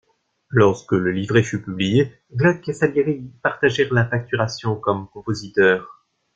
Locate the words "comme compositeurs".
4.75-6.07